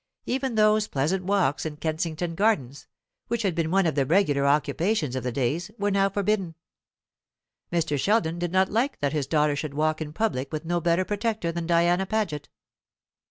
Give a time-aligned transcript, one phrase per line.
[0.25, 2.87] Even those pleasant walks in Kensington Gardens,
[3.27, 6.55] which had been one of the regular occupations of the day, were now forbidden.
[7.71, 7.99] Mr.
[7.99, 11.51] Sheldon did not like that his daughter should walk in public with no better protector
[11.51, 12.49] than Diana Paget.